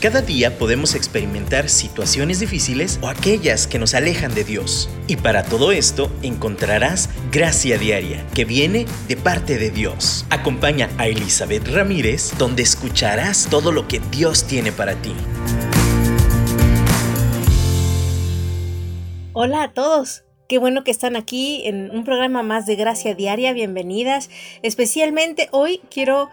[0.00, 4.88] Cada día podemos experimentar situaciones difíciles o aquellas que nos alejan de Dios.
[5.08, 10.24] Y para todo esto encontrarás gracia diaria que viene de parte de Dios.
[10.30, 15.12] Acompaña a Elizabeth Ramírez donde escucharás todo lo que Dios tiene para ti.
[19.34, 20.24] Hola a todos.
[20.48, 23.52] Qué bueno que están aquí en un programa más de Gracia Diaria.
[23.52, 24.30] Bienvenidas.
[24.62, 26.30] Especialmente hoy quiero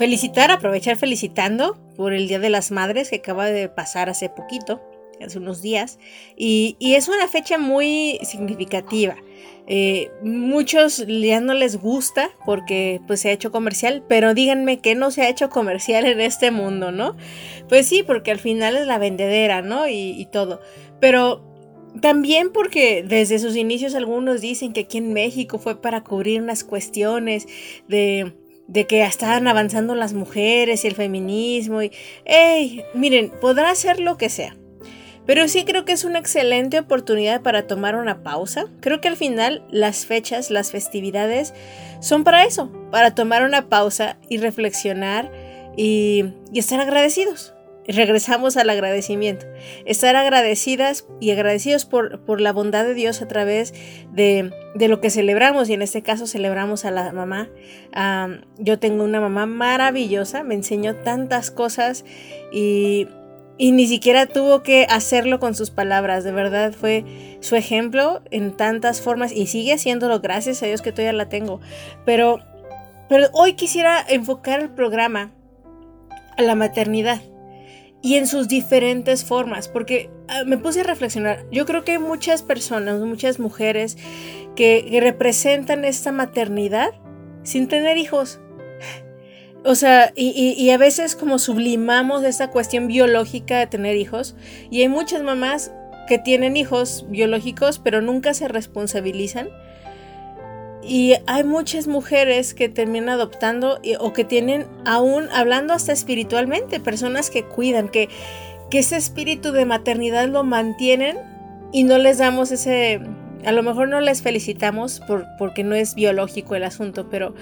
[0.00, 4.80] felicitar, aprovechar felicitando por el Día de las Madres que acaba de pasar hace poquito,
[5.22, 5.98] hace unos días,
[6.38, 9.16] y, es una fecha muy significativa.
[9.66, 14.94] Eh, muchos ya no les gusta porque pues se ha hecho comercial, pero díganme que
[14.94, 17.18] no se ha hecho comercial en este mundo, ¿no?
[17.68, 19.86] Pues sí, porque al final es la vendedera, ¿no?
[19.86, 20.62] Y, y todo.
[20.98, 21.44] Pero
[22.00, 26.64] también porque desde sus inicios algunos dicen que aquí en México fue para cubrir unas
[26.64, 27.46] cuestiones
[27.86, 28.39] de
[28.70, 31.90] de que estaban avanzando las mujeres y el feminismo y,
[32.24, 34.56] hey, miren, podrá ser lo que sea.
[35.26, 38.66] Pero sí creo que es una excelente oportunidad para tomar una pausa.
[38.80, 41.52] Creo que al final las fechas, las festividades
[42.00, 45.30] son para eso, para tomar una pausa y reflexionar
[45.76, 47.54] y, y estar agradecidos
[47.92, 49.46] regresamos al agradecimiento.
[49.84, 53.74] Estar agradecidas y agradecidos por, por la bondad de Dios a través
[54.12, 57.48] de, lo que celebramos y en este caso celebramos a la mamá.
[58.58, 62.04] yo tengo una mamá maravillosa, me enseñó tantas cosas
[62.52, 63.08] y,
[63.58, 67.04] y ni siquiera tuvo que hacerlo con sus palabras, de verdad fue
[67.40, 71.60] su ejemplo en tantas formas y sigue haciéndolo, gracias a Dios que todavía la tengo.
[72.04, 72.40] Pero,
[73.08, 75.32] pero hoy quisiera enfocar el programa
[76.36, 77.20] a la maternidad
[78.02, 81.98] y en sus diferentes formas, porque ah, me puse a reflexionar, yo creo que hay
[81.98, 83.98] muchas personas, muchas mujeres
[84.56, 86.90] que, representan esta maternidad
[87.42, 88.40] sin tener hijos.
[89.62, 94.34] O sea, y, a veces como sublimamos esta cuestión biológica de tener hijos,
[94.70, 95.70] y hay muchas mamás
[96.08, 99.50] que tienen hijos biológicos, pero nunca se responsabilizan
[100.82, 107.30] y hay muchas mujeres que terminan adoptando o que tienen aún, hablando hasta espiritualmente, personas
[107.30, 108.08] que cuidan, que,
[108.72, 111.18] ese espíritu de maternidad lo mantienen
[111.72, 113.00] y no les damos ese,
[113.44, 117.34] a lo mejor no les felicitamos por, porque no es biológico el asunto, pero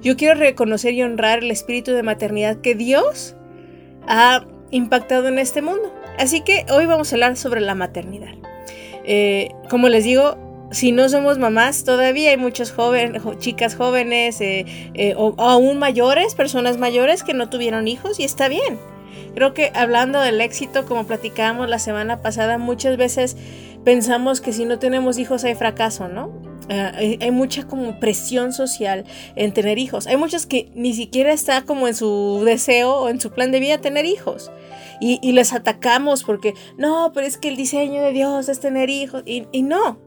[0.00, 3.34] yo quiero reconocer y honrar el espíritu de maternidad que Dios
[4.06, 5.92] ha impactado en este mundo.
[6.18, 8.34] Así que hoy vamos a hablar sobre la maternidad.
[9.04, 14.66] Eh, como les digo, si no somos mamás, todavía hay muchas jóvenes, chicas jóvenes eh,
[14.94, 18.78] eh, o, aún mayores, personas mayores que no tuvieron hijos y está bien.
[19.34, 23.36] Creo que hablando del éxito, como platicábamos la semana pasada, muchas veces
[23.84, 26.32] pensamos que si no tenemos hijos hay fracaso, ¿no?
[26.68, 29.04] Eh, hay, mucha como presión social
[29.36, 30.08] en tener hijos.
[30.08, 33.60] Hay muchas que ni siquiera está como en su deseo o en su plan de
[33.60, 34.50] vida tener hijos.
[35.00, 39.22] Y, les atacamos porque, no, pero es que el diseño de Dios es tener hijos.
[39.26, 39.98] y no,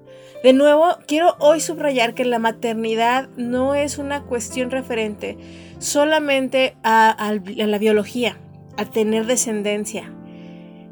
[0.44, 5.38] de nuevo, quiero hoy subrayar que la maternidad no es una cuestión referente
[5.80, 8.38] solamente a, la biología,
[8.78, 10.14] a tener descendencia.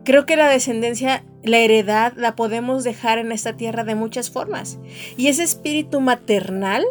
[0.04, 4.80] Creo que la descendencia, la heredad, la podemos dejar en esta tierra de muchas formas.
[5.18, 6.86] Y ese espíritu maternal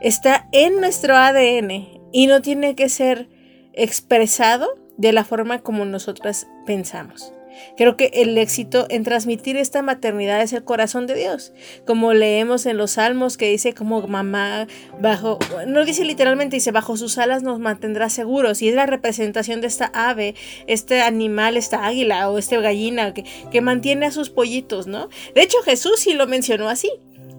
[0.00, 3.28] está en nuestro ADN y no tiene que ser
[3.74, 7.32] expresado de la forma como nosotras pensamos.
[7.76, 11.52] Creo que el éxito en transmitir esta maternidad es el corazón de Dios,
[11.86, 14.66] como leemos en los salmos que dice como mamá
[15.00, 19.60] bajo, no dice literalmente, dice bajo sus alas nos mantendrá seguros y es la representación
[19.60, 20.34] de esta ave,
[20.66, 25.08] este animal, esta águila o esta gallina que, que mantiene a sus pollitos, ¿no?
[25.34, 26.90] De hecho Jesús sí lo mencionó así.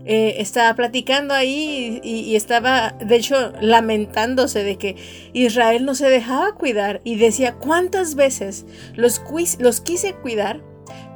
[0.08, 4.96] Eh, estaba platicando ahí y, estaba, de hecho, lamentándose de que
[5.34, 9.24] Israel no se dejaba cuidar y decía, ¿cuántas veces los,
[9.58, 10.62] los quise cuidar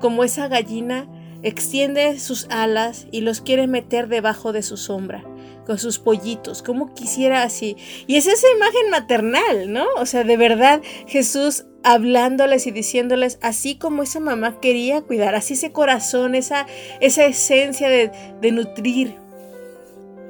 [0.01, 1.07] como esa gallina
[1.43, 5.23] extiende sus alas y los quiere meter debajo de su sombra?
[5.69, 7.77] Con sus pollitos, como quisiera así.
[8.07, 9.85] Y es esa imagen maternal, ¿no?
[9.97, 15.53] O sea, de verdad Jesús hablándoles y diciéndoles así como esa mamá quería cuidar, así
[15.53, 16.65] ese corazón, esa,
[17.01, 19.17] esa esencia de, nutrir.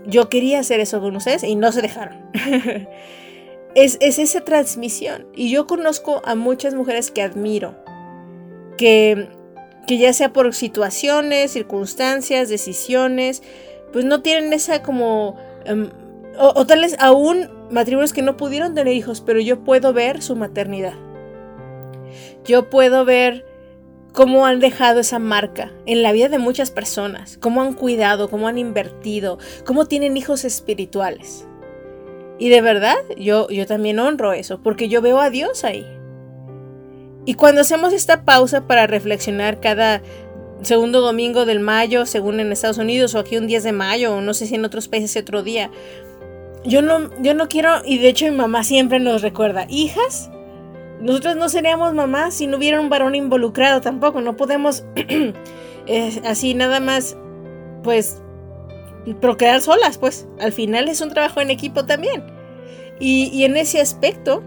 [0.06, 2.18] Yo quería hacer eso con ustedes y no se dejaron.
[3.76, 5.26] es, es esa transmisión.
[5.34, 7.78] Y yo conozco a muchas mujeres que admiro,
[8.78, 9.30] que,
[9.88, 13.42] que ya sea por situaciones, circunstancias, decisiones,
[13.92, 15.38] pues no tienen esa como...
[15.66, 15.90] Em,
[16.38, 20.36] o, tal vez aún matrimonios que no pudieron tener hijos, pero yo puedo ver su
[20.36, 20.94] maternidad.
[22.46, 23.46] Yo puedo ver
[24.14, 28.48] cómo han dejado esa marca en la vida de muchas personas, cómo han cuidado, cómo
[28.48, 31.46] han invertido, cómo tienen hijos espirituales.
[32.40, 35.86] Y de verdad, yo, yo también honro eso, porque yo veo a Dios ahí.
[37.26, 40.02] Y cuando hacemos esta pausa para reflexionar cada
[40.62, 44.22] segundo domingo del mayo, según en Estados Unidos, o aquí un 10 de mayo, o
[44.22, 45.72] no sé si en otros países otro día,
[46.66, 50.30] yo no, yo no quiero, y de hecho mi mamá siempre nos recuerda, hijas,
[51.02, 54.84] nosotros no seríamos mamás si no hubiera un varón involucrado tampoco, no podemos
[56.26, 57.16] así nada más,
[57.84, 58.22] pues,
[59.22, 62.24] procrear solas, pues, al final es un trabajo en equipo también.
[63.00, 64.44] Y, y en ese aspecto,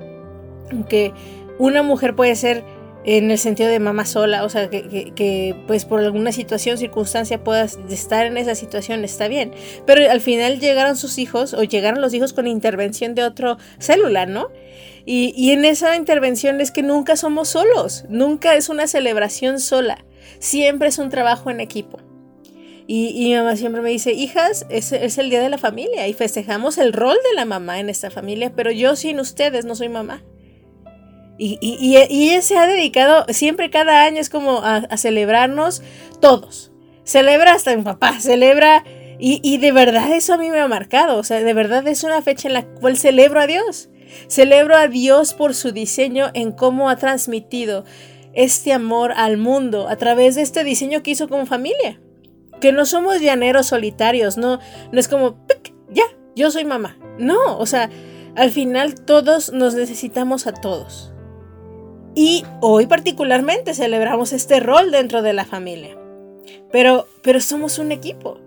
[0.91, 1.13] que
[1.59, 2.65] una mujer puede ser
[3.05, 7.79] en el sentido de mamá sola, o sea, que, pues por alguna situación, circunstancia puedas
[7.91, 9.53] estar en esa situación, está bien.
[9.87, 14.27] Pero al final llegaron sus hijos o llegaron los hijos con intervención de otro célula,
[14.27, 14.51] ¿no?
[15.05, 20.05] Y, y en esa intervención es que nunca somos solos, nunca es una celebración sola,
[20.39, 21.99] siempre es un trabajo en equipo.
[22.87, 26.15] Y, y, mamá siempre me dice, hijas, es, es, el día de la familia y
[26.15, 29.89] festejamos el rol de la mamá en esta familia, pero yo sin ustedes no soy
[29.89, 30.23] mamá.
[31.45, 35.83] Y, y, y, ella se ha dedicado siempre, cada año es como a, celebrarnos
[36.21, 36.71] todos.
[37.03, 38.85] Celebra hasta mi papá, celebra.
[39.19, 41.19] Y, de verdad eso a mí me ha marcado.
[41.19, 43.89] O sea, de verdad es una fecha en la cual celebro a Dios.
[44.29, 47.85] Celebro a Dios por su diseño en cómo ha transmitido
[48.35, 52.01] este amor al mundo a través de este diseño que hizo como familia.
[52.61, 54.61] Que no somos llaneros solitarios, no,
[54.93, 55.45] no es como,
[55.91, 56.05] ya,
[56.37, 56.97] yo soy mamá.
[57.19, 57.91] No, o sea,
[58.37, 61.12] al final todos nos necesitamos a todos.
[62.15, 65.97] Y hoy particularmente celebramos este rol dentro de la familia.
[66.71, 68.39] Pero, pero somos un equipo.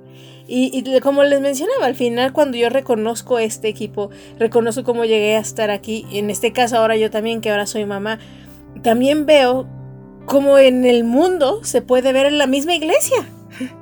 [0.47, 5.39] Y, como les mencionaba, al final cuando yo reconozco este equipo, reconozco cómo llegué a
[5.39, 8.19] estar aquí, en este caso ahora yo también, que ahora soy mamá,
[8.83, 9.67] también veo
[10.27, 13.27] cómo en el mundo se puede ver en la misma iglesia.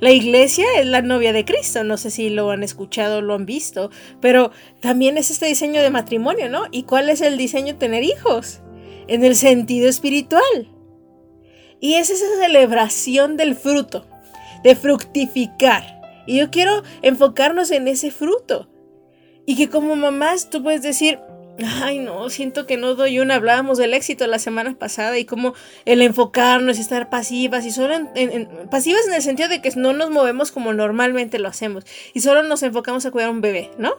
[0.00, 3.44] La iglesia es la novia de Cristo, no sé si lo han escuchado, lo han
[3.44, 4.50] visto, pero
[4.80, 6.62] también es este diseño de matrimonio, ¿no?
[6.70, 8.60] ¿Y cuál es el diseño tener hijos?
[9.08, 10.68] En el sentido espiritual.
[11.80, 14.06] Y es esa celebración del fruto,
[14.62, 16.00] de fructificar.
[16.26, 18.68] Y yo quiero enfocarnos en ese fruto.
[19.46, 21.18] Y que como mamás tú puedes decir,
[21.82, 23.36] ay no, siento que no doy una.
[23.36, 25.54] Hablábamos del éxito la semana pasada y como
[25.84, 27.94] el enfocarnos y estar pasivas y solo
[28.70, 32.42] pasivas en el sentido de que no nos movemos como normalmente lo hacemos y solo
[32.42, 33.94] nos enfocamos a cuidar a un bebé, ¿no?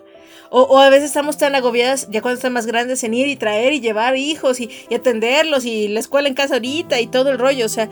[0.53, 3.71] O, a veces estamos tan agobiadas, ya cuando están más grandes, en ir y traer
[3.71, 7.65] y llevar hijos y, atenderlos y la escuela en casa ahorita y todo el rollo.
[7.65, 7.89] O sea,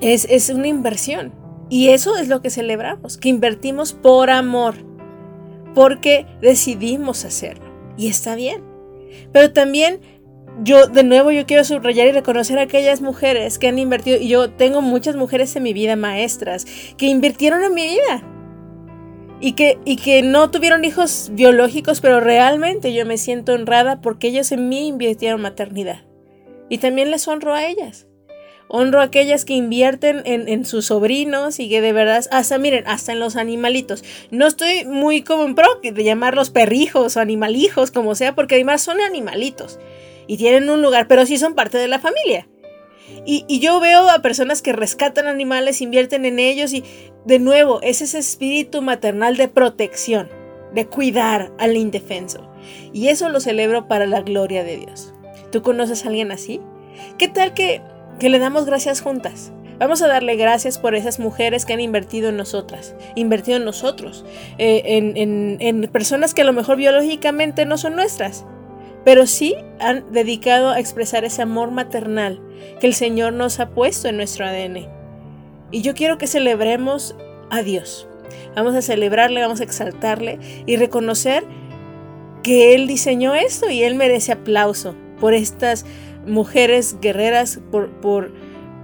[0.00, 1.32] es, es una inversión.
[1.70, 4.74] Y eso es lo que celebramos, que invertimos por amor,
[5.76, 7.72] porque decidimos hacerlo.
[7.96, 8.64] Y está bien.
[9.32, 10.00] Pero también
[10.64, 14.26] yo, de nuevo, yo quiero subrayar y reconocer a aquellas mujeres que han invertido, y
[14.26, 16.66] yo tengo muchas mujeres en mi vida, maestras,
[16.96, 18.41] que invirtieron en mi vida
[19.42, 24.28] y que, y que no tuvieron hijos biológicos, pero realmente yo me siento honrada porque
[24.28, 26.04] ellas en mí invirtieron maternidad.
[26.68, 28.06] Y también les honro a ellas.
[28.68, 33.12] Honro a aquellas que invierten en, sus sobrinos y que de verdad, hasta miren, hasta
[33.12, 34.04] en los animalitos.
[34.30, 38.80] No estoy muy como en pro de llamarlos perrijos o animalijos, como sea, porque además
[38.80, 39.80] son animalitos
[40.28, 42.46] y tienen un lugar, pero sí son parte de la familia.
[43.24, 46.82] Y, yo veo a personas que rescatan animales, invierten en ellos y
[47.24, 50.28] de nuevo es ese espíritu maternal de protección,
[50.74, 52.48] de cuidar al indefenso.
[52.92, 55.14] Y eso lo celebro para la gloria de Dios.
[55.50, 56.60] ¿Tú conoces a alguien así?
[57.18, 57.82] ¿Qué tal que,
[58.20, 59.52] le damos gracias juntas?
[59.78, 64.24] Vamos a darle gracias por esas mujeres que han invertido en nosotras, invertido en nosotros,
[64.58, 68.44] eh, en, en personas que a lo mejor biológicamente no son nuestras,
[69.04, 72.40] pero sí han dedicado a expresar ese amor maternal
[72.80, 75.01] que el Señor nos ha puesto en nuestro ADN.
[75.72, 77.16] Y yo quiero que celebremos
[77.50, 78.06] a Dios.
[78.54, 81.44] Vamos a celebrarle, vamos a exaltarle y reconocer
[82.42, 85.86] que Él diseñó esto y Él merece aplauso por estas
[86.26, 88.32] mujeres guerreras, por,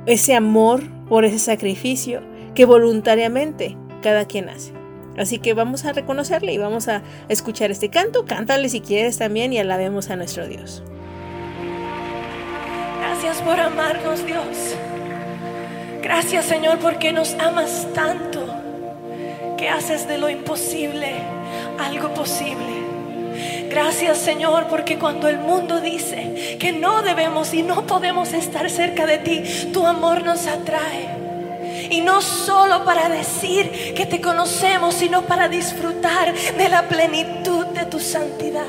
[0.07, 2.23] ese amor, por ese sacrificio
[2.54, 4.73] que voluntariamente cada quien hace.
[5.18, 8.25] Así que vamos a reconocerle y vamos a escuchar este canto.
[8.25, 10.83] Cántale si quieres también y alabemos a nuestro Dios.
[13.00, 14.76] Gracias por amarnos, Dios.
[16.09, 18.47] Gracias, Señor, porque nos amas tanto
[19.59, 21.17] que haces de lo imposible
[21.79, 23.69] algo posible.
[23.69, 29.05] Gracias Señor porque cuando el mundo dice que no debemos y no podemos estar cerca
[29.05, 31.11] de ti, tu amor nos atrae.
[31.91, 37.85] Y no solo para decir que te conocemos, sino para disfrutar de la plenitud de
[37.85, 38.65] tu santidad.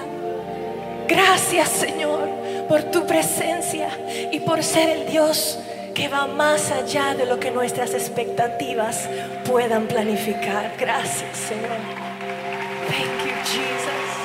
[1.08, 2.28] Gracias Señor
[2.68, 3.88] por tu presencia
[4.30, 5.58] y por ser el Dios
[6.00, 9.10] que va más allá de lo que nuestras expectativas
[9.46, 10.74] puedan planificar.
[10.80, 11.78] Gracias Señor.
[12.88, 14.19] Thank you Jesus.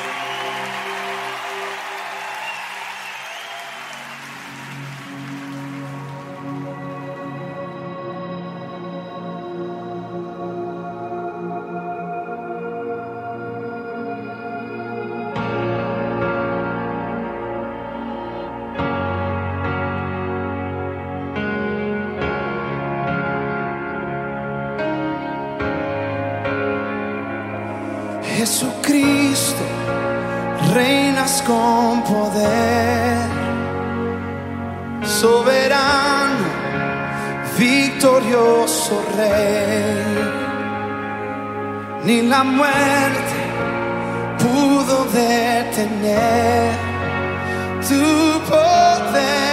[42.06, 43.38] Ni la muerte
[44.38, 46.72] pudo detener
[47.88, 49.43] tu poder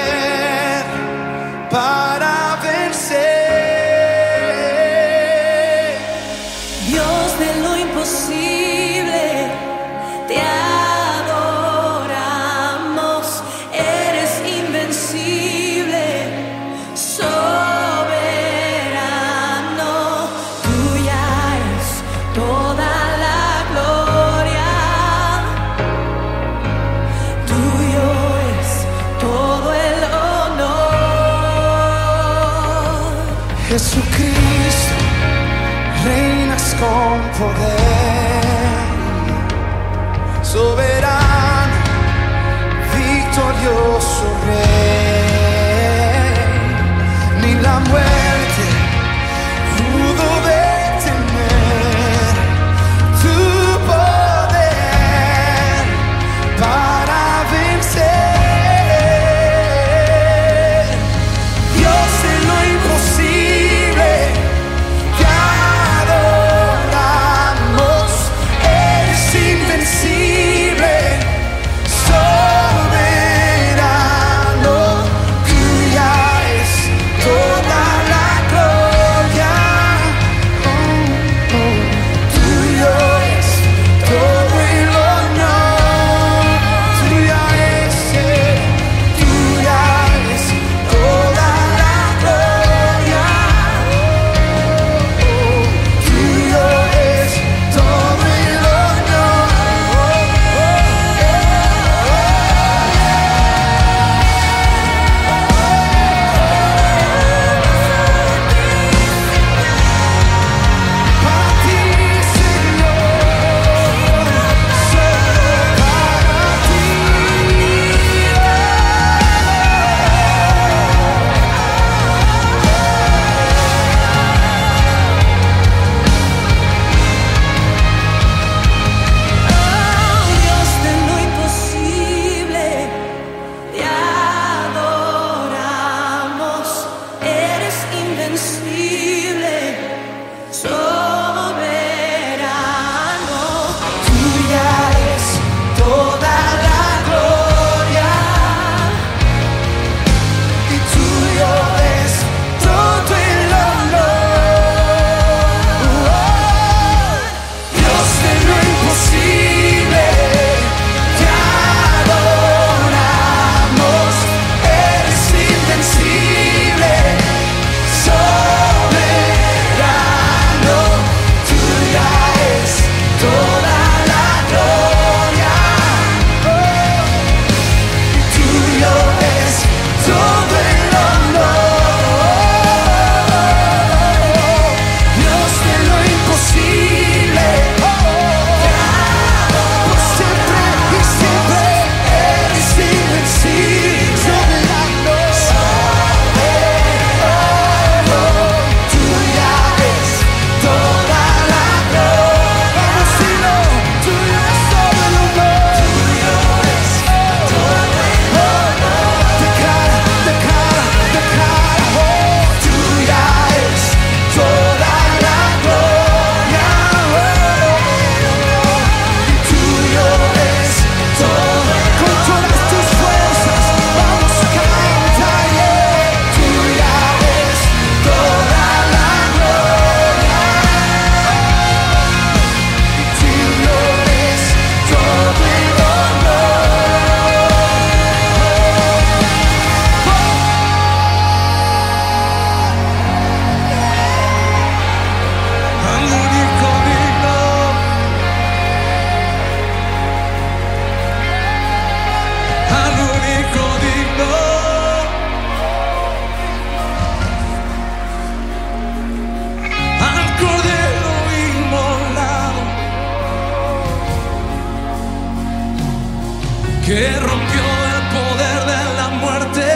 [267.30, 267.63] rompió
[267.94, 269.68] el poder de la muerte.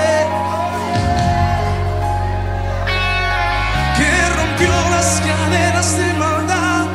[3.98, 6.86] Que rompió las cadenas de maldad.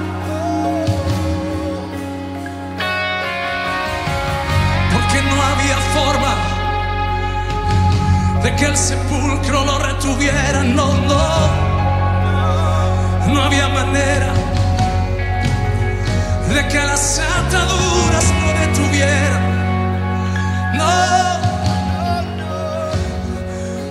[4.92, 6.35] Porque no había forma
[8.42, 10.62] de que el sepulcro lo retuviera.
[10.62, 11.71] No, no.
[13.33, 14.33] No había manera
[16.54, 19.29] de que las ataduras lo detuvieran.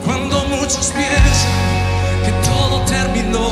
[0.05, 1.59] Cuando muchos piensan
[2.25, 3.49] que todo terminó,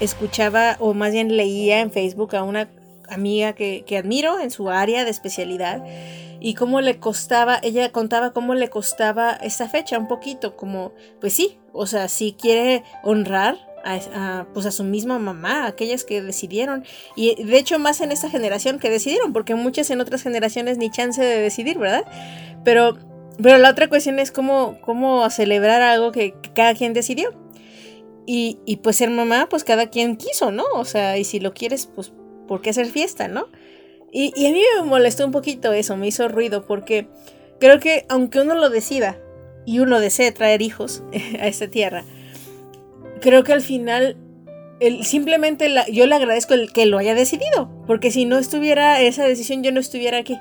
[0.00, 2.68] escuchaba, o más bien leía en Facebook a una
[3.08, 5.82] amiga que, que admiro en su área de especialidad
[6.40, 11.32] y cómo le costaba, ella contaba cómo le costaba esta fecha un poquito, como, pues
[11.32, 16.84] sí, o sea, si quiere honrar a, pues a su misma mamá, aquellas que decidieron,
[17.16, 20.90] y de hecho más en esta generación que decidieron, porque muchas en otras generaciones ni
[20.90, 22.04] chance de decidir, ¿verdad?
[22.64, 22.98] Pero,
[23.42, 27.32] pero la otra cuestión es cómo, cómo celebrar algo que cada quien decidió.
[28.30, 30.64] Y, pues ser mamá, pues cada quien quiso, ¿no?
[30.74, 32.12] O sea, y si lo quieres, pues,
[32.46, 33.48] ¿por qué hacer fiesta, no?
[34.12, 37.08] Y, a mí me molestó un poquito eso, me hizo ruido, porque
[37.58, 39.18] creo que aunque uno lo decida
[39.64, 41.02] y uno desee traer hijos
[41.40, 42.04] a esta tierra,
[43.22, 44.18] creo que al final
[45.02, 49.24] simplemente la, yo le agradezco el que lo haya decidido, porque si no estuviera esa
[49.24, 50.38] decisión, yo no estuviera aquí.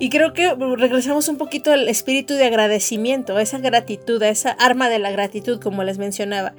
[0.00, 4.50] Y creo que regresamos un poquito al espíritu de agradecimiento, a esa gratitud, a esa
[4.50, 6.54] arma de la gratitud, como les mencionaba.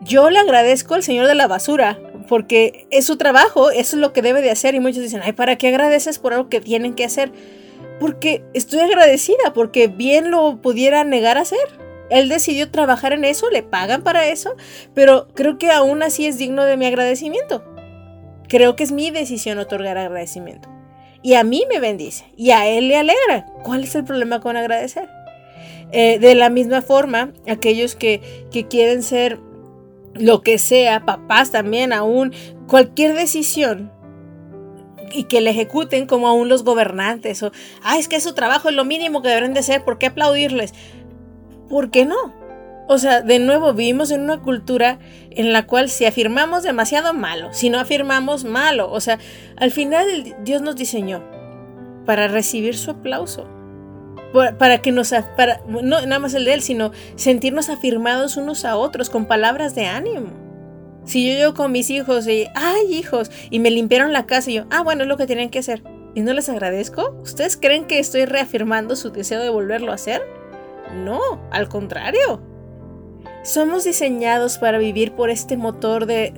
[0.00, 4.12] Yo le agradezco al señor de la basura, porque es su trabajo, eso es lo
[4.12, 4.74] que debe de hacer.
[4.74, 7.32] Y muchos dicen, ay, ¿para qué agradeces por algo que tienen que hacer?
[8.00, 11.58] Porque estoy agradecida, porque bien lo pudiera negar a hacer.
[12.10, 14.56] Él decidió trabajar en eso, le pagan para eso,
[14.94, 17.64] pero creo que aún así es digno de mi agradecimiento.
[18.46, 20.77] Creo que es mi decisión otorgar agradecimiento.
[21.22, 22.24] Y a mí me bendice.
[22.36, 23.46] Y a él le alegra.
[23.64, 25.08] ¿Cuál es el problema con agradecer?
[25.90, 28.20] Eh, de la misma forma, aquellos que,
[28.52, 29.40] que quieren ser
[30.14, 32.34] lo que sea, papás también, aún
[32.66, 33.90] cualquier decisión
[35.12, 37.52] y que le ejecuten como aún los gobernantes o,
[37.82, 40.74] ah, es que su trabajo es lo mínimo que deben de hacer, ¿por qué aplaudirles?
[41.68, 42.34] ¿Por qué no?
[42.90, 44.98] O sea, de nuevo, vivimos en una cultura
[45.30, 49.18] en la cual si afirmamos demasiado malo, si no afirmamos malo, o sea,
[49.58, 50.06] al final
[50.42, 51.22] Dios nos diseñó
[52.06, 53.46] para recibir su aplauso,
[54.58, 58.76] para que nos, para, no nada más el de Él, sino sentirnos afirmados unos a
[58.76, 60.30] otros con palabras de ánimo.
[61.04, 64.54] Si yo llego con mis hijos y, ay hijos, y me limpiaron la casa y
[64.54, 65.82] yo, ah, bueno, es lo que tienen que hacer,
[66.14, 70.22] y no les agradezco, ¿ustedes creen que estoy reafirmando su deseo de volverlo a hacer?
[71.04, 71.20] No,
[71.50, 72.57] al contrario.
[73.48, 76.34] Somos diseñados para vivir por este motor de,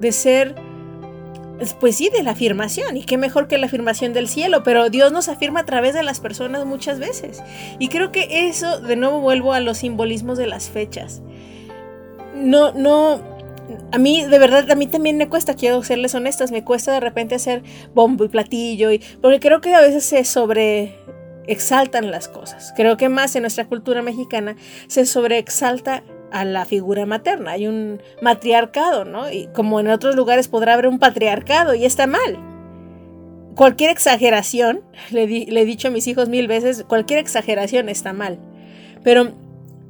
[0.00, 0.56] de ser,
[1.78, 2.96] pues sí, de la afirmación.
[2.96, 6.02] Y qué mejor que la afirmación del cielo, pero Dios nos afirma a través de
[6.02, 7.44] las personas muchas veces.
[7.78, 11.22] Y creo que eso, de nuevo vuelvo a los simbolismos de las fechas.
[12.34, 13.20] No, no,
[13.92, 16.98] a mí, de verdad, a mí también me cuesta, quiero serles honestas, me cuesta de
[16.98, 17.62] repente hacer
[17.94, 20.96] bombo y platillo, y, porque creo que a veces se sobre
[21.46, 22.72] exaltan las cosas.
[22.74, 24.56] Creo que más en nuestra cultura mexicana
[24.88, 27.52] se sobreexalta a la figura materna.
[27.52, 29.30] Hay un matriarcado, ¿no?
[29.30, 32.38] Y como en otros lugares podrá haber un patriarcado y está mal.
[33.54, 38.38] Cualquier exageración, le, he dicho a mis hijos mil veces, cualquier exageración está mal.
[39.04, 39.32] Pero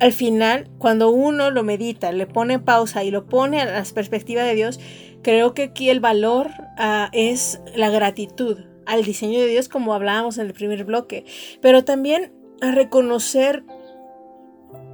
[0.00, 4.42] al final, cuando uno lo medita, le pone pausa y lo pone a la perspectiva
[4.42, 4.80] de Dios,
[5.22, 10.38] creo que aquí el valor uh, es la gratitud al diseño de Dios, como hablábamos
[10.38, 11.24] en el primer bloque,
[11.60, 13.64] pero también a reconocer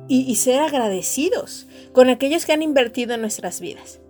[0.08, 4.00] y, ser agradecidos con aquellos que han invertido en nuestras vidas.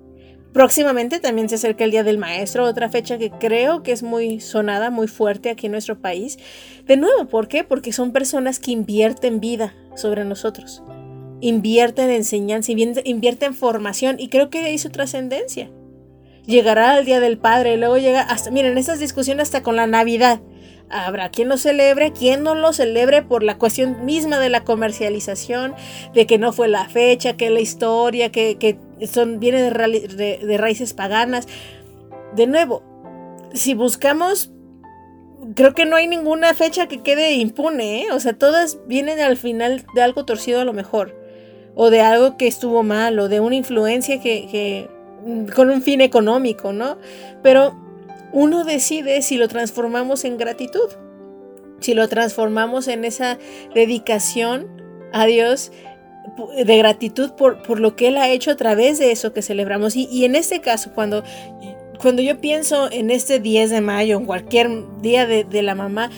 [0.52, 4.40] Próximamente también se acerca el Día del Maestro, otra fecha que creo que es muy
[4.40, 6.38] sonada, muy fuerte aquí en nuestro país.
[6.86, 7.64] De nuevo, ¿por qué?
[7.64, 10.82] Porque son personas que invierten vida sobre nosotros,
[11.40, 15.70] invierten en enseñanza, invierten en formación y creo que ahí su trascendencia.
[16.46, 20.40] Llegará el Día del Padre, luego llega hasta, miren, estas discusiones hasta con la Navidad.
[20.90, 25.74] Habrá quien lo celebre, quien no lo celebre por la cuestión misma de la comercialización,
[26.14, 28.78] de que no fue la fecha, que la historia, que,
[29.10, 31.46] son, viene de, raíces paganas.
[32.34, 32.82] De nuevo,
[33.52, 34.50] si buscamos
[35.54, 38.06] creo que no hay ninguna fecha que quede impune, ¿eh?
[38.12, 41.16] O sea, todas vienen al final de algo torcido a lo mejor.
[41.74, 44.88] O de algo que estuvo mal, o de una influencia que, que
[45.54, 46.98] con un fin económico, ¿no?
[47.42, 47.76] Pero
[48.32, 50.90] uno decide si lo transformamos en gratitud,
[51.80, 53.38] si lo transformamos en esa
[53.74, 54.66] dedicación
[55.12, 55.72] a Dios
[56.64, 59.96] de gratitud por, por lo que Él ha hecho a través de eso que celebramos.
[59.96, 61.24] Y, en este caso, cuando,
[62.00, 66.10] cuando yo pienso en este 10 de mayo, en cualquier día de, la mamá,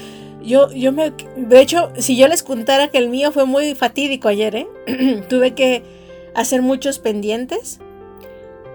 [0.42, 1.12] yo, yo me...
[1.36, 4.66] De hecho, si yo les contara que el mío fue muy fatídico ayer, ¿eh?
[5.28, 5.82] tuve que
[6.34, 7.80] hacer muchos pendientes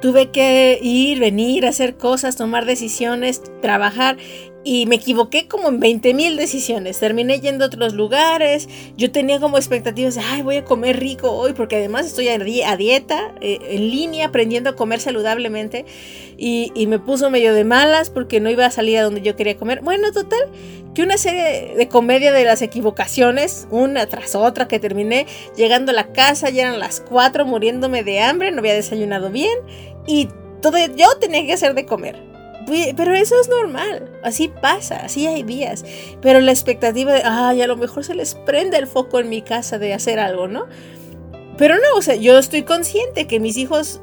[0.01, 4.17] Tuve que ir, venir, hacer cosas, tomar decisiones, trabajar
[4.65, 6.99] y me equivoqué como en 20 mil decisiones.
[6.99, 8.67] Terminé yendo a otros lugares.
[8.97, 12.75] Yo tenía como expectativas de, ay, voy a comer rico hoy, porque además estoy a,
[12.75, 15.85] dieta, eh, en línea, aprendiendo a comer saludablemente.
[16.37, 19.55] Y, me puso medio de malas porque no iba a salir a donde yo quería
[19.55, 19.81] comer.
[19.81, 20.39] Bueno, total,
[20.95, 25.95] que una serie de comedia de las equivocaciones, una tras otra, que terminé llegando a
[25.95, 29.57] la casa, ya eran las 4, muriéndome de hambre, no había desayunado bien.
[30.07, 30.29] Y
[30.61, 32.34] todo yo tenía que hacer de comer.
[32.65, 35.85] Pero eso es normal, así pasa, así hay días.
[36.21, 39.41] Pero la expectativa de, ay, a lo mejor se les prende el foco en mi
[39.41, 40.65] casa de hacer algo, ¿no?
[41.57, 44.01] Pero no, o sea, yo estoy consciente que mis hijos,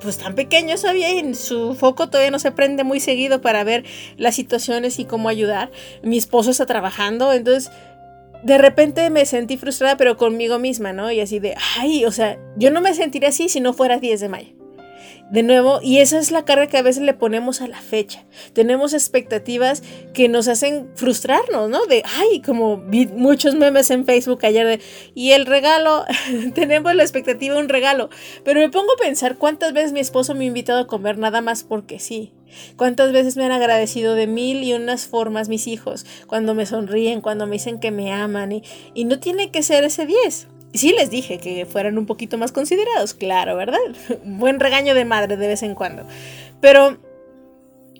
[0.00, 3.84] pues tan pequeños todavía, su foco todavía no se prende muy seguido para ver
[4.16, 5.70] las situaciones y cómo ayudar.
[6.02, 7.70] Mi esposo está trabajando, entonces
[8.42, 11.10] de repente me sentí frustrada, pero conmigo misma, ¿no?
[11.10, 14.20] Y así de, ay, o sea, yo no me sentiría así si no fuera 10
[14.20, 14.57] de mayo.
[15.30, 18.24] De nuevo, y esa es la carga que a veces le ponemos a la fecha.
[18.54, 19.82] Tenemos expectativas
[20.14, 21.84] que nos hacen frustrarnos, ¿no?
[21.84, 24.80] De, ay, como vi muchos memes en Facebook ayer de,
[25.14, 26.06] y el regalo,
[26.54, 28.08] tenemos la expectativa de un regalo.
[28.42, 31.42] Pero me pongo a pensar cuántas veces mi esposo me ha invitado a comer nada
[31.42, 32.32] más porque sí.
[32.76, 37.20] Cuántas veces me han agradecido de mil y unas formas mis hijos, cuando me sonríen,
[37.20, 38.62] cuando me dicen que me aman, y,
[38.94, 42.52] y no tiene que ser ese 10 sí les dije que fueran un poquito más
[42.52, 43.78] considerados, claro, ¿verdad?
[44.24, 46.04] Buen regaño de madre de vez en cuando.
[46.60, 46.98] Pero,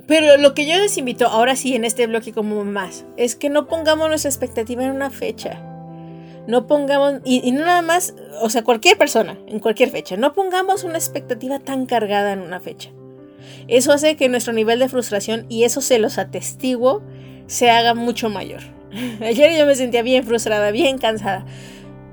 [0.06, 3.50] pero lo que yo les invito ahora sí en este bloque como más es que
[3.50, 5.62] no pongamos nuestra expectativa en una fecha.
[6.46, 10.82] No pongamos, y, y nada más, o sea, cualquier persona, en cualquier fecha, no pongamos
[10.82, 12.90] una expectativa tan cargada en una fecha.
[13.66, 17.02] Eso hace que nuestro nivel de frustración, y eso se los atestiguo,
[17.46, 18.62] se haga mucho mayor.
[19.20, 21.44] Ayer yo me sentía bien frustrada, bien cansada.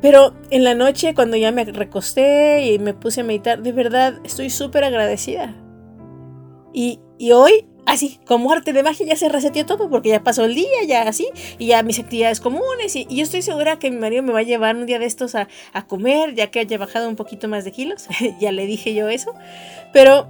[0.05, 4.19] Pero en la noche, cuando ya me recosté y me puse a meditar, de verdad
[4.23, 5.55] estoy súper agradecida.
[6.71, 6.99] Y,
[7.33, 10.83] hoy, así, como arte de magia, ya se reseteó todo porque ya pasó el día,
[10.87, 12.95] ya así, y ya mis actividades comunes.
[12.95, 15.33] Y, yo estoy segura que mi marido me va a llevar un día de estos
[15.33, 18.05] a, a comer, ya que haya bajado un poquito más de kilos.
[18.39, 19.33] ya le dije yo eso.
[19.91, 20.29] Pero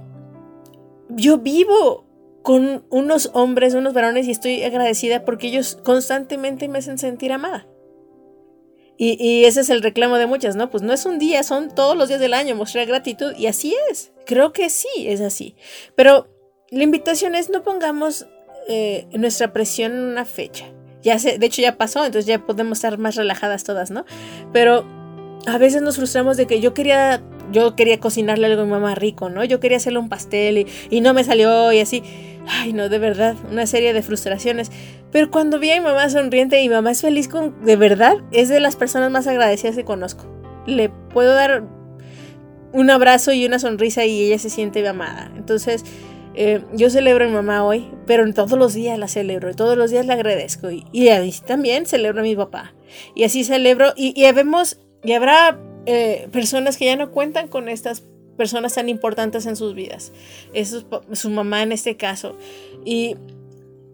[1.10, 2.06] yo vivo
[2.40, 7.66] con unos hombres, unos varones, y estoy agradecida porque ellos constantemente me hacen sentir amada.
[8.98, 10.70] Y, ese es el reclamo de muchas, ¿no?
[10.70, 13.74] Pues no es un día, son todos los días del año mostrar gratitud y así
[13.90, 14.12] es.
[14.24, 15.54] Creo que sí, es así.
[15.94, 16.28] Pero
[16.70, 18.26] la invitación es no pongamos
[18.68, 20.66] eh, nuestra presión en una fecha.
[21.02, 24.06] Ya se, de hecho ya pasó, entonces ya podemos estar más relajadas todas, ¿no?
[24.52, 24.86] Pero
[25.46, 28.94] a veces nos frustramos de que yo quería, yo quería cocinarle algo a mi mamá
[28.94, 29.44] rico, ¿no?
[29.44, 32.02] Yo quería hacerle un pastel y, y no me salió y así.
[32.48, 34.70] Ay, no, de verdad, una serie de frustraciones.
[35.10, 38.16] Pero cuando vi a mi mamá sonriente y mi mamá es feliz con, de verdad,
[38.30, 40.26] es de las personas más agradecidas que conozco.
[40.66, 41.64] Le puedo dar
[42.72, 45.32] un abrazo y una sonrisa y ella se siente amada.
[45.36, 45.84] Entonces,
[46.34, 49.90] eh, yo celebro a mi mamá hoy, pero todos los días la celebro, todos los
[49.90, 50.70] días la agradezco.
[50.70, 51.08] Y, y
[51.46, 52.74] también celebro a mi papá.
[53.14, 57.68] Y así celebro, y, y vemos, y habrá eh, personas que ya no cuentan con
[57.68, 58.02] estas
[58.36, 60.12] personas tan importantes en sus vidas.
[60.52, 62.36] Eso es su mamá en este caso.
[62.84, 63.16] Y,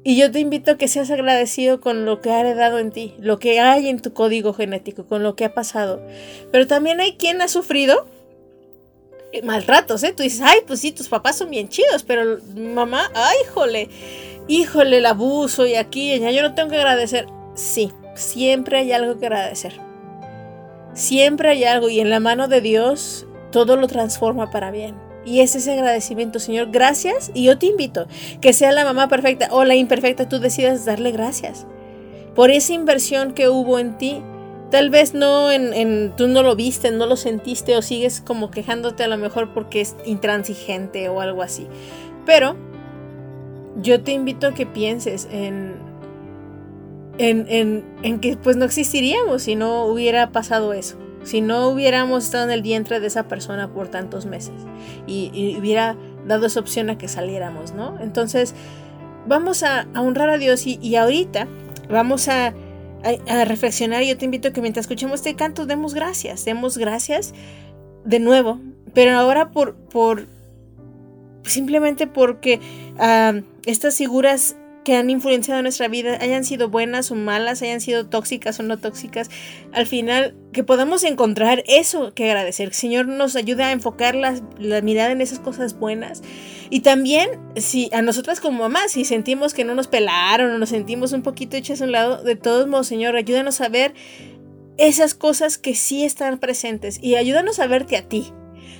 [0.02, 3.14] y yo te invito a que seas agradecido con lo que ha heredado en ti,
[3.18, 6.02] lo que hay en tu código genético, con lo que ha pasado.
[6.50, 8.06] Pero también hay quien ha sufrido
[9.42, 10.12] maltratos, ¿eh?
[10.14, 13.88] Tú dices, ay, pues sí, tus papás son bien chidos, pero mamá, ay, híjole,
[14.46, 17.26] híjole, el abuso y aquí, y allá, yo no tengo que agradecer.
[17.54, 19.91] Sí, siempre hay algo que agradecer.
[20.94, 24.94] Siempre hay algo y en la mano de Dios todo lo transforma para bien.
[25.24, 27.30] Y es ese agradecimiento, Señor, gracias.
[27.32, 28.06] Y yo te invito,
[28.40, 31.66] que sea la mamá perfecta o la imperfecta, tú decidas darle gracias
[32.34, 34.22] por esa inversión que hubo en ti.
[34.70, 39.04] Tal vez no en, tú no lo viste, no lo sentiste o sigues como quejándote
[39.04, 41.66] a lo mejor porque es intransigente o algo así.
[42.24, 42.56] Pero
[43.82, 45.74] yo te invito a que pienses en,
[47.18, 52.44] en, en que pues no existiríamos si no hubiera pasado eso si no hubiéramos estado
[52.44, 54.54] en el vientre de esa persona por tantos meses
[55.06, 55.96] y, hubiera
[56.26, 57.98] dado esa opción a que saliéramos, ¿no?
[58.00, 58.54] Entonces,
[59.26, 61.46] vamos a, honrar a Dios y, ahorita
[61.88, 62.54] vamos a,
[63.04, 64.02] a, reflexionar.
[64.02, 67.34] Yo te invito a que mientras escuchemos este canto, demos gracias, demos gracias
[68.04, 68.58] de nuevo,
[68.94, 70.26] pero ahora por, por
[71.44, 72.60] simplemente porque
[72.98, 78.06] ah, estas figuras que han influenciado nuestra vida, hayan sido buenas o malas, hayan sido
[78.06, 79.30] tóxicas o no tóxicas,
[79.72, 82.68] al final que podamos encontrar eso que agradecer.
[82.68, 84.40] El Señor nos ayuda a enfocar la,
[84.82, 86.22] mirada en esas cosas buenas.
[86.70, 90.70] Y también, si a nosotras como mamás, si sentimos que no nos pelaron o nos
[90.70, 93.94] sentimos un poquito hechas a un lado, de todos modos, Señor, ayúdanos a ver
[94.78, 98.32] esas cosas que sí están presentes y ayúdanos a verte a ti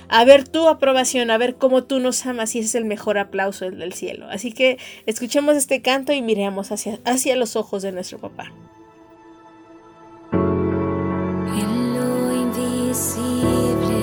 [0.09, 3.17] a ver tu aprobación, a ver cómo tú nos amas y ese es el mejor
[3.17, 4.27] aplauso del cielo.
[4.29, 8.51] Así que escuchemos este canto y miremos hacia, hacia los ojos de nuestro papá.
[10.31, 13.93] En lo invisible.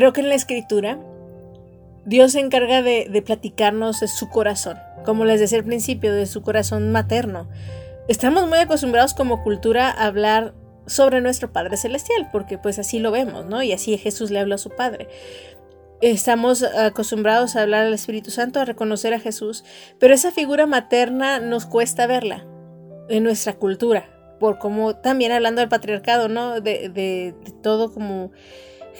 [0.00, 0.98] Creo que en la escritura
[2.06, 6.40] Dios se encarga de, platicarnos de su corazón, como les decía al principio, de su
[6.40, 7.50] corazón materno.
[8.08, 10.54] Estamos muy acostumbrados como cultura a hablar
[10.86, 13.62] sobre nuestro Padre Celestial, porque pues así lo vemos, ¿no?
[13.62, 15.06] Y así Jesús le habló a su Padre.
[16.00, 19.64] Estamos acostumbrados a hablar al Espíritu Santo, a reconocer a Jesús,
[19.98, 22.46] pero esa figura materna nos cuesta verla
[23.10, 24.08] en nuestra cultura,
[24.40, 26.62] por como también hablando del patriarcado, ¿no?
[26.62, 28.30] De todo como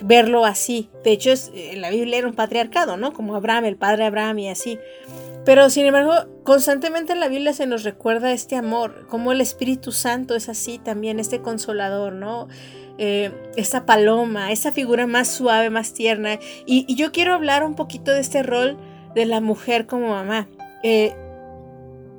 [0.02, 0.90] verlo así.
[1.04, 3.12] De hecho, en la Biblia era un patriarcado, ¿no?
[3.12, 4.78] Como Abraham, el padre Abraham y así.
[5.44, 6.12] Pero sin embargo,
[6.44, 10.78] constantemente en la Biblia se nos recuerda este amor, como el Espíritu Santo es así
[10.78, 12.48] también, este consolador, ¿no?
[12.98, 16.38] Eh, esta paloma, esa figura más suave, más tierna.
[16.66, 18.76] Y, yo quiero hablar un poquito de este rol
[19.14, 20.48] de la mujer como mamá.
[20.82, 21.14] Eh,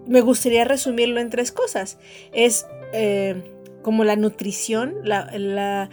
[0.07, 1.99] me gustaría resumirlo en tres cosas.
[2.33, 3.43] Es eh,
[3.83, 5.89] como la nutrición, la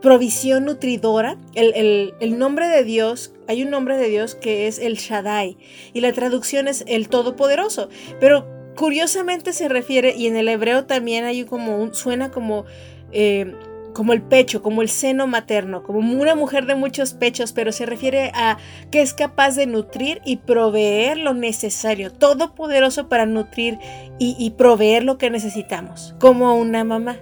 [0.00, 1.36] provisión nutridora.
[1.54, 5.56] El, el- nombre de Dios, hay un nombre de Dios que es el Shaddai
[5.92, 7.88] y la traducción es el Todopoderoso.
[8.18, 12.64] Pero curiosamente se refiere, y en el hebreo también hay como un, suena como...
[13.12, 13.54] eh,
[13.92, 17.86] como el pecho, como el seno materno, como una mujer de muchos pechos, pero se
[17.86, 18.56] refiere a
[18.92, 23.78] que es capaz de nutrir y proveer lo necesario, todopoderoso para nutrir
[24.20, 27.16] y, y proveer lo que necesitamos, como una mamá.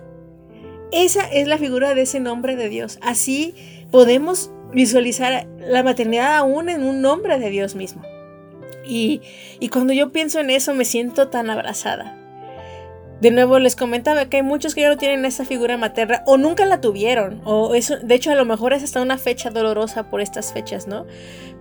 [0.93, 2.99] Esa es la figura de ese nombre de Dios.
[3.03, 3.55] Así
[3.91, 8.03] podemos visualizar la maternidad aún en un nombre de Dios mismo.
[8.87, 9.21] Y,
[9.71, 12.15] cuando yo pienso en eso me siento tan abrazada.
[13.21, 16.39] De nuevo les comentaba que hay muchos que ya no tienen esa figura materna o
[16.39, 17.43] nunca la tuvieron.
[17.45, 20.87] O eso, de hecho, a lo mejor es hasta una fecha dolorosa por estas fechas,
[20.87, 21.05] ¿no?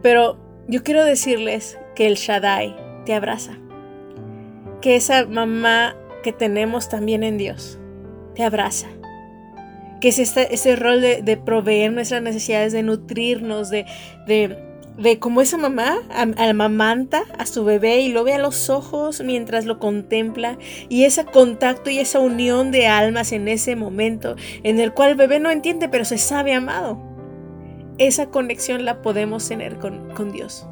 [0.01, 2.75] Pero yo quiero decirles que el Shaddai
[3.05, 3.57] te abraza.
[4.81, 7.79] Que esa mamá que tenemos también en Dios
[8.35, 8.87] te abraza.
[10.01, 13.85] Que es este, ese rol de, proveer nuestras necesidades, de nutrirnos, de,
[14.27, 14.57] de,
[14.97, 19.21] de como esa mamá am- amamanta a su bebé y lo ve a los ojos
[19.23, 20.57] mientras lo contempla
[20.89, 25.15] y ese contacto y esa unión de almas en ese momento en el cual el
[25.15, 26.99] bebé no entiende pero se sabe amado.
[27.97, 30.67] Esa conexión la podemos tener con, con Dios.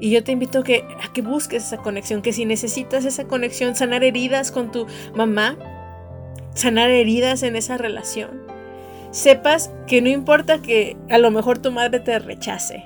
[0.00, 3.74] Y yo te invito que, a que busques esa conexión, que si necesitas esa conexión,
[3.76, 5.56] sanar heridas con tu mamá,
[6.56, 8.42] sanar heridas en esa relación,
[9.10, 12.84] sepas que no importa que a lo mejor tu madre te rechace,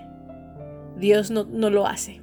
[0.97, 2.21] Dios no, no lo hace.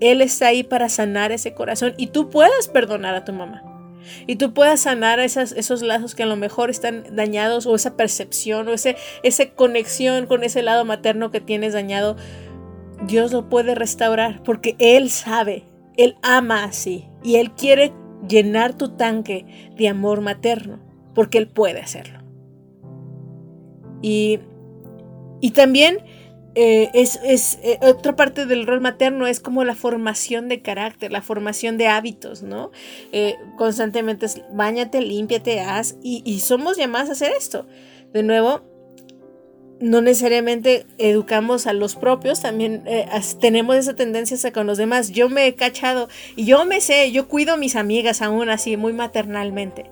[0.00, 3.62] Él está ahí para sanar ese corazón y tú puedas perdonar a tu mamá.
[4.26, 7.96] Y tú puedas sanar esas, esos lazos que a lo mejor están dañados o esa
[7.96, 12.16] percepción o esa conexión con ese lado materno que tienes dañado.
[13.06, 15.64] Dios lo puede restaurar porque Él sabe,
[15.96, 17.92] Él ama así y Él quiere
[18.26, 20.80] llenar tu tanque de amor materno
[21.14, 22.20] porque Él puede hacerlo.
[24.00, 24.40] Y,
[25.40, 25.98] y también
[26.54, 31.10] eh, es, es eh, otra parte del rol materno es como la formación de carácter,
[31.10, 32.72] la formación de hábitos, ¿no?
[33.12, 37.66] Eh, constantemente es bañate, límpiate, haz, y, y somos llamadas a hacer esto.
[38.12, 38.60] De nuevo,
[39.82, 43.06] no necesariamente educamos a los propios, también eh,
[43.40, 45.10] tenemos esa tendencia hacia con los demás.
[45.10, 48.76] Yo me he cachado y yo me sé, yo cuido a mis amigas aún así,
[48.76, 49.90] muy maternalmente.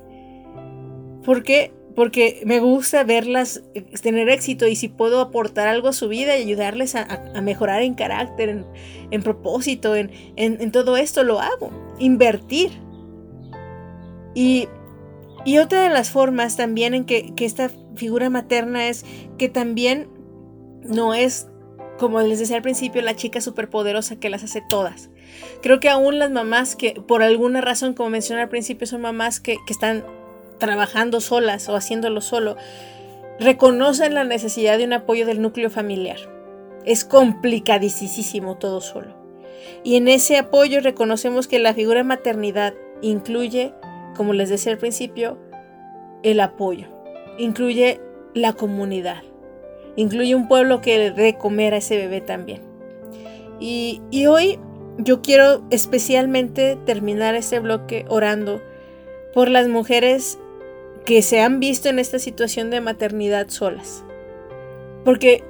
[1.25, 1.73] ¿Por qué?
[1.97, 6.39] Porque me gusta verlas eh, tener éxito y si puedo aportar algo a su vida
[6.39, 7.03] y ayudarles a,
[7.35, 8.65] a- mejorar en carácter,
[9.11, 11.73] en, propósito, en, en- en todo esto, lo hago.
[11.99, 12.71] Invertir.
[14.35, 14.69] Y,
[15.45, 17.71] y otra de las formas también en que, que esta
[18.01, 19.05] figura materna es
[19.39, 20.09] que también
[20.83, 21.49] no es,
[21.99, 25.11] como les decía al principio, la chica superpoderosa que las hace todas.
[25.63, 29.39] Creo que aún las mamás que por alguna razón, como mencioné al principio, son mamás
[29.39, 30.05] que, que están
[30.59, 32.57] trabajando solas o haciéndolo solo,
[33.39, 36.19] reconocen la necesidad de un apoyo del núcleo familiar.
[36.87, 39.15] Es complicadísimo todo solo.
[39.85, 42.73] Y en ese apoyo reconocemos que la figura maternidad
[43.03, 43.75] incluye,
[44.17, 45.39] como les decía al principio,
[46.23, 47.00] el apoyo,
[47.41, 48.01] incluye
[48.35, 49.23] la comunidad,
[49.97, 52.61] incluye un pueblo que le dé comer a ese bebé también.
[53.59, 54.59] Y, y hoy
[54.99, 58.61] yo quiero especialmente terminar este bloque orando
[59.35, 60.39] por las mujeres
[61.05, 64.05] que se han visto en esta situación de maternidad solas.
[65.05, 65.43] Porque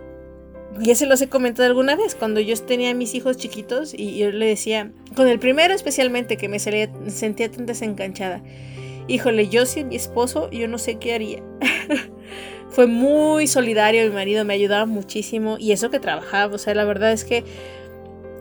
[0.78, 4.30] ya se los he comentado alguna vez, cuando yo tenía mis hijos chiquitos y yo
[4.30, 8.42] le decía, con el primero especialmente que me sentía tan desencanchada,
[9.10, 11.42] híjole, yo sin mi esposo, yo no sé qué haría.
[12.70, 16.84] Fue muy solidario mi marido, me ayudaba muchísimo y eso que trabajaba, o sea, la
[16.84, 17.44] verdad es que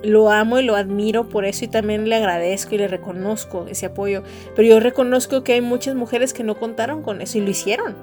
[0.03, 3.87] lo amo y lo admiro por eso y también le agradezco y le reconozco ese
[3.87, 4.23] apoyo.
[4.55, 7.95] Pero yo reconozco que hay muchas mujeres que no contaron con eso y lo hicieron.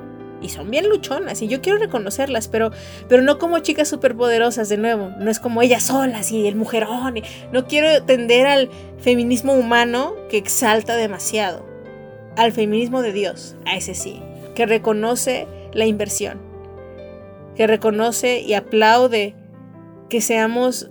[0.42, 2.70] Y son bien luchonas y yo quiero reconocerlas, pero,
[3.08, 5.10] pero no como chicas superpoderosas de nuevo.
[5.18, 7.14] No es como ellas solas y el mujerón.
[7.52, 11.75] no quiero tender al feminismo humano que exalta demasiado.
[12.36, 14.20] Al feminismo de Dios, a ese sí,
[14.54, 16.40] que reconoce la inversión.
[17.54, 19.34] Que reconoce y aplaude
[20.08, 20.90] que seamos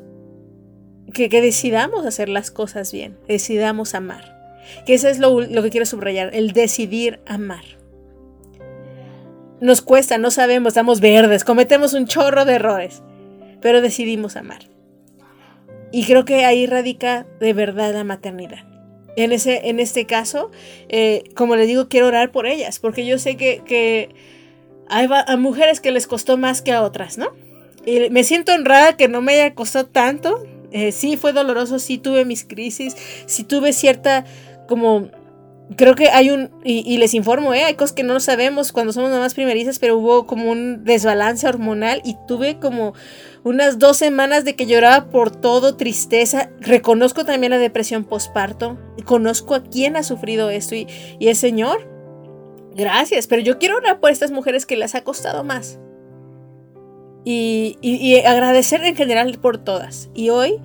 [1.13, 4.35] que, que decidamos hacer las cosas bien, decidamos amar.
[4.85, 7.63] Que eso es lo, lo que quiero subrayar, el decidir amar.
[9.61, 13.03] Nos cuesta, no sabemos, estamos verdes, cometemos un chorro de errores,
[13.61, 14.63] pero decidimos amar.
[15.91, 18.74] Y creo que ahí radica de verdad la maternidad.
[19.15, 20.51] En, ese, en este caso,
[20.89, 24.09] eh, como les digo, quiero orar por ellas, porque yo sé que, que
[24.87, 25.07] hay
[25.37, 27.29] mujeres que les costó más que a otras, ¿no?
[27.85, 30.43] Y me siento honrada que no me haya costado tanto.
[30.71, 32.95] Eh, sí, fue doloroso, sí tuve mis crisis,
[33.25, 34.25] sí tuve cierta
[34.67, 35.09] como...
[35.77, 37.63] Creo que hay un, y, les informo, ¿eh?
[37.63, 42.03] hay cosas que no sabemos cuando somos mamás primerizas, pero hubo como un desbalance hormonal
[42.05, 42.93] y tuve como
[43.43, 46.51] unas dos semanas de que lloraba por todo, tristeza.
[46.59, 50.87] Reconozco también la depresión postparto, conozco a quién ha sufrido esto y,
[51.17, 51.89] y el Señor,
[52.75, 55.79] gracias, pero yo quiero orar por estas mujeres que les ha costado más
[57.23, 60.09] y, y- y agradecer en general por todas.
[60.13, 60.61] Y hoy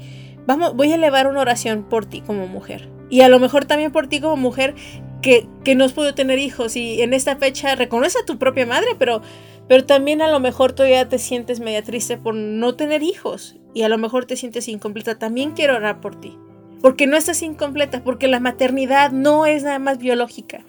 [0.47, 2.89] vamos, voy a elevar una oración por ti como mujer.
[3.11, 4.75] Y a lo mejor también por ti como mujer
[5.21, 6.77] que, que no has podido tener hijos.
[6.77, 9.21] Y en esta fecha reconoce a tu propia madre, pero,
[9.69, 13.57] pero también a lo mejor todavía te sientes media triste por no tener hijos.
[13.75, 15.19] Y a lo mejor te sientes incompleta.
[15.19, 16.39] También quiero orar por ti.
[16.81, 20.65] Porque no estás incompleta, porque la maternidad no es nada más biológica.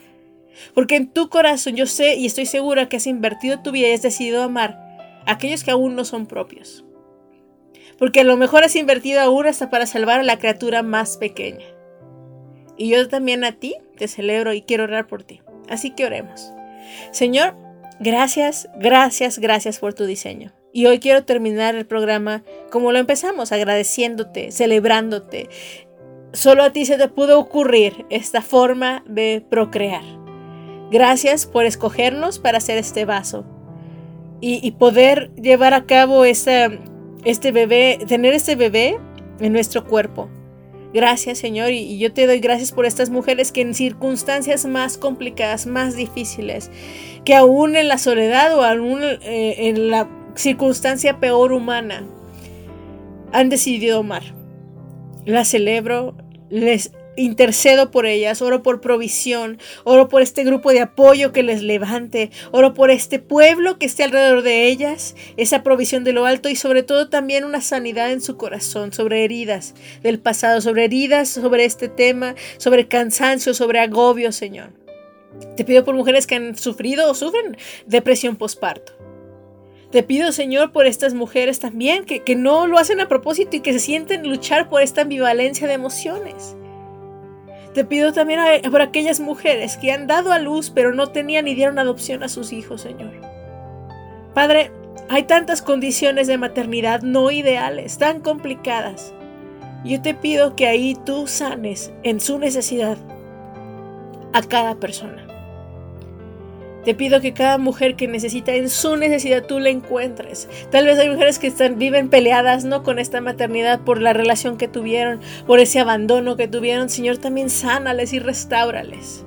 [0.73, 3.93] Porque en tu corazón yo sé y estoy segura que has invertido tu vida y
[3.93, 4.77] has decidido amar
[5.25, 6.83] a aquellos que aún no son propios.
[7.97, 11.65] Porque a lo mejor has invertido aún hasta para salvar a la criatura más pequeña.
[12.81, 15.39] Y yo también a ti te celebro y quiero orar por ti.
[15.69, 16.51] Así que oremos.
[17.11, 17.55] Señor,
[17.99, 20.51] gracias, gracias, gracias por tu diseño.
[20.73, 25.47] Y hoy quiero terminar el programa como lo empezamos, agradeciéndote, celebrándote.
[26.33, 30.01] Solo a ti se te pudo ocurrir esta forma de procrear.
[30.89, 33.45] Gracias por escogernos para hacer este vaso
[34.39, 36.79] y, poder llevar a cabo este
[37.53, 38.97] bebé, tener este bebé
[39.39, 40.31] en nuestro cuerpo.
[40.93, 45.65] Gracias Señor y, yo te doy gracias por estas mujeres que en circunstancias más complicadas,
[45.65, 46.69] más difíciles,
[47.23, 52.05] que aún en la soledad o aún eh, en la circunstancia peor humana,
[53.31, 54.23] han decidido amar.
[55.25, 56.15] Las celebro,
[56.49, 61.61] les intercedo por ellas, oro por provisión, oro por este grupo de apoyo que les
[61.61, 66.49] levante, oro por este pueblo que esté alrededor de ellas, esa provisión de lo alto
[66.49, 71.29] y sobre todo también una sanidad en su corazón, sobre heridas del pasado, sobre heridas,
[71.29, 74.71] sobre este tema, sobre cansancio, sobre agobio, Señor.
[75.55, 78.93] Te pido por mujeres que han sufrido o sufren depresión postparto.
[79.91, 83.59] Te pido, Señor, por estas mujeres también, que, que no lo hacen a propósito y
[83.59, 86.55] que se sienten luchar por esta ambivalencia de emociones.
[87.73, 91.55] Te pido también por aquellas mujeres que han dado a luz pero no tenían ni
[91.55, 93.11] dieron adopción a sus hijos, Señor.
[94.33, 94.71] Padre,
[95.09, 99.13] hay tantas condiciones de maternidad no ideales, tan complicadas.
[99.83, 102.97] Yo te pido que ahí tú sanes en su necesidad
[104.33, 105.30] a cada persona.
[106.83, 110.49] Te pido que cada mujer que necesita en su necesidad tú la encuentres.
[110.71, 114.57] Tal vez hay mujeres que están, viven peleadas no con esta maternidad por la relación
[114.57, 116.89] que tuvieron, por ese abandono que tuvieron.
[116.89, 119.25] Señor, también sánales y restáurales.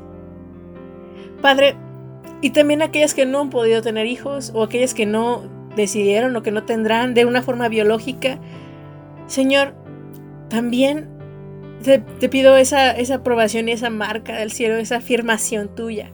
[1.40, 1.76] Padre,
[2.40, 6.42] y también aquellas que no han podido tener hijos o aquellas que no decidieron o
[6.42, 8.40] que no tendrán de una forma biológica.
[9.28, 9.74] Señor,
[10.48, 11.08] también
[11.84, 16.10] te, te pido esa, esa aprobación y esa marca del cielo, esa afirmación tuya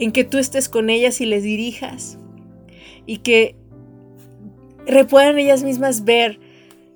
[0.00, 2.18] en que tú estés con ellas y les dirijas
[3.06, 3.54] y que
[5.08, 6.40] puedan ellas mismas ver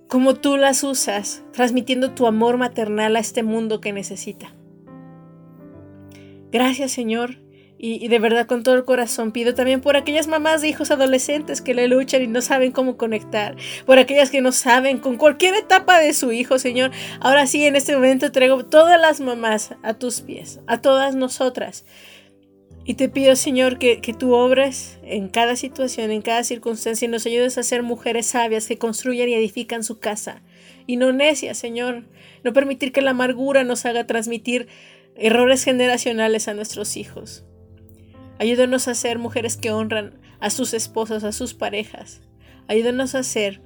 [0.09, 4.55] cómo tú las usas, transmitiendo tu amor maternal a este mundo que necesita.
[6.51, 7.37] Gracias Señor.
[7.77, 10.91] Y, y de verdad con todo el corazón pido también por aquellas mamás de hijos
[10.91, 15.19] adolescentes que le luchan y no saben cómo conectar, por aquellas que no saben con
[15.19, 16.93] cualquier etapa de su hijo, Señor.
[17.21, 21.85] Ahora sí, en este momento traigo todas las mamás a tus pies, a todas nosotras.
[22.87, 27.11] Y te pido, Señor, que, que tú obres en cada situación, en cada circunstancia y
[27.11, 30.43] nos ayudes a ser mujeres sabias que construyan y edifican su casa.
[30.87, 32.05] Y no necias, Señor.
[32.43, 34.68] No permitir que la amargura nos haga transmitir
[35.16, 37.45] errores generacionales a nuestros hijos.
[38.39, 42.20] Ayúdanos a ser mujeres que honran a sus esposas, a sus parejas.
[42.68, 43.62] Ayúdanos a ser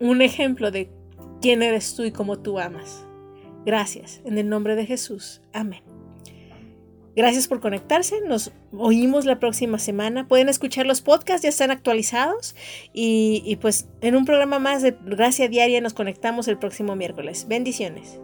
[0.00, 0.90] un ejemplo de
[1.40, 3.04] quién eres tú y cómo tú amas.
[3.64, 4.20] Gracias.
[4.24, 5.42] En el nombre de Jesús.
[5.52, 5.91] Amén.
[7.14, 8.20] Gracias por conectarse.
[8.26, 10.26] Nos oímos la próxima semana.
[10.28, 12.54] Pueden escuchar los podcasts, ya están actualizados.
[12.92, 17.46] Y, pues en un programa más de Gracia Diaria nos conectamos el próximo miércoles.
[17.48, 18.18] Bendiciones.